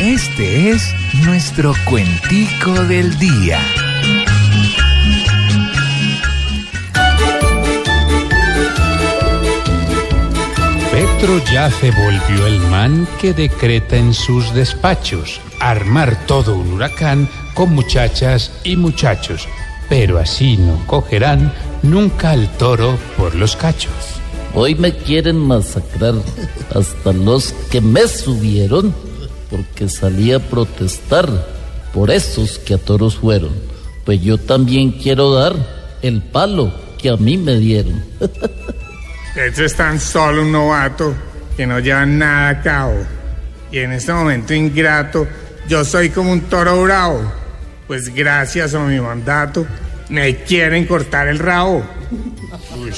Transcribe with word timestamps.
Este 0.00 0.72
es 0.72 0.94
nuestro 1.24 1.72
cuentico 1.88 2.72
del 2.84 3.18
día. 3.18 3.58
Petro 10.92 11.42
ya 11.50 11.70
se 11.70 11.90
volvió 11.92 12.46
el 12.46 12.60
man 12.68 13.08
que 13.18 13.32
decreta 13.32 13.96
en 13.96 14.12
sus 14.12 14.52
despachos 14.52 15.40
armar 15.60 16.26
todo 16.26 16.56
un 16.56 16.74
huracán 16.74 17.26
con 17.54 17.74
muchachas 17.74 18.52
y 18.64 18.76
muchachos, 18.76 19.48
pero 19.88 20.18
así 20.18 20.58
no 20.58 20.86
cogerán 20.86 21.54
nunca 21.82 22.32
al 22.32 22.50
toro 22.58 22.98
por 23.16 23.34
los 23.34 23.56
cachos. 23.56 24.20
Hoy 24.52 24.74
me 24.74 24.94
quieren 24.94 25.38
masacrar 25.38 26.16
hasta 26.74 27.12
los 27.14 27.54
que 27.70 27.80
me 27.80 28.06
subieron 28.06 28.94
porque 29.50 29.88
salí 29.88 30.32
a 30.32 30.38
protestar 30.38 31.28
por 31.92 32.10
esos 32.10 32.58
que 32.58 32.74
a 32.74 32.78
toros 32.78 33.16
fueron. 33.16 33.52
Pues 34.04 34.20
yo 34.22 34.38
también 34.38 34.92
quiero 34.92 35.32
dar 35.32 35.54
el 36.02 36.22
palo 36.22 36.72
que 36.98 37.10
a 37.10 37.16
mí 37.16 37.36
me 37.36 37.56
dieron. 37.56 38.04
Este 39.36 39.66
es 39.66 39.76
tan 39.76 40.00
solo 40.00 40.40
un 40.40 40.52
novato 40.52 41.14
que 41.58 41.66
no 41.66 41.78
lleva 41.78 42.06
nada 42.06 42.48
a 42.48 42.62
cabo. 42.62 42.94
Y 43.70 43.80
en 43.80 43.92
este 43.92 44.10
momento 44.10 44.54
ingrato, 44.54 45.26
yo 45.68 45.84
soy 45.84 46.08
como 46.08 46.32
un 46.32 46.40
toro 46.42 46.82
bravo. 46.82 47.20
Pues 47.86 48.14
gracias 48.14 48.74
a 48.74 48.78
mi 48.78 48.98
mandato, 48.98 49.66
me 50.08 50.36
quieren 50.36 50.86
cortar 50.86 51.28
el 51.28 51.38
rabo. 51.38 51.84
Uy. 52.78 52.92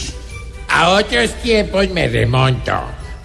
A 0.68 0.90
otros 0.90 1.34
tiempos 1.42 1.88
me 1.90 2.08
remonto, 2.08 2.72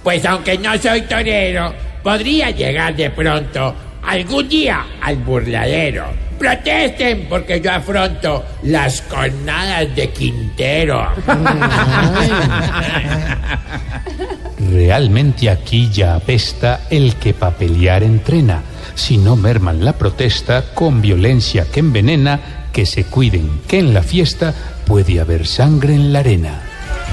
pues 0.02 0.26
aunque 0.26 0.58
no 0.58 0.76
soy 0.78 1.02
torero, 1.02 1.74
podría 2.04 2.52
llegar 2.52 2.96
de 2.96 3.10
pronto 3.10 3.74
algún 4.06 4.50
día 4.50 4.86
al 5.02 5.18
burladero. 5.18 6.06
Protesten 6.38 7.26
porque 7.30 7.62
yo 7.62 7.72
afronto 7.72 8.44
las 8.64 9.02
cornadas 9.04 9.96
de 9.96 10.10
Quintero. 10.10 11.08
Realmente 14.72 15.50
aquí 15.50 15.90
ya 15.90 16.16
apesta 16.16 16.82
el 16.90 17.16
que 17.16 17.34
pa' 17.34 17.52
pelear 17.52 18.04
entrena. 18.04 18.62
Si 18.96 19.18
no 19.18 19.36
merman 19.36 19.86
la 19.86 19.94
protesta 19.94 20.74
con 20.74 21.02
violencia 21.02 21.66
que 21.72 21.80
envenena, 21.80 22.40
que 22.74 22.86
se 22.86 23.06
cuiden, 23.06 23.62
que 23.68 23.80
en 23.80 23.94
la 23.94 24.04
fiesta 24.04 24.54
puede 24.86 25.22
haber 25.22 25.48
sangre 25.48 25.94
en 25.94 26.12
la 26.12 26.20
arena. 26.20 26.62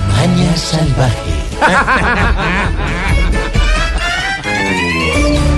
Maña 0.09 0.57
salvaje. 0.57 1.31
Thank 5.13 5.35
you. 5.35 5.50